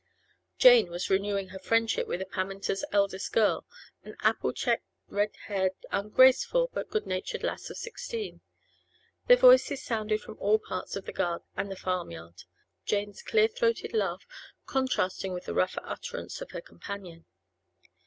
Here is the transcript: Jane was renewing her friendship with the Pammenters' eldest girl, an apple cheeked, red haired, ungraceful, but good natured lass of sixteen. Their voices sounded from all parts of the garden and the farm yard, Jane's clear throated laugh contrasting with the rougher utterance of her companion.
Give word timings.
Jane 0.57 0.89
was 0.89 1.11
renewing 1.11 1.49
her 1.49 1.59
friendship 1.59 2.07
with 2.07 2.21
the 2.21 2.25
Pammenters' 2.25 2.83
eldest 2.91 3.31
girl, 3.33 3.67
an 4.03 4.15
apple 4.21 4.51
cheeked, 4.51 4.81
red 5.09 5.35
haired, 5.45 5.73
ungraceful, 5.91 6.71
but 6.73 6.89
good 6.89 7.05
natured 7.05 7.43
lass 7.43 7.69
of 7.69 7.77
sixteen. 7.77 8.41
Their 9.27 9.37
voices 9.37 9.83
sounded 9.83 10.19
from 10.21 10.39
all 10.39 10.57
parts 10.57 10.95
of 10.95 11.05
the 11.05 11.13
garden 11.13 11.45
and 11.55 11.69
the 11.69 11.75
farm 11.75 12.09
yard, 12.09 12.45
Jane's 12.83 13.21
clear 13.21 13.47
throated 13.47 13.93
laugh 13.93 14.25
contrasting 14.65 15.33
with 15.33 15.45
the 15.45 15.53
rougher 15.53 15.81
utterance 15.83 16.41
of 16.41 16.49
her 16.49 16.61
companion. 16.61 17.25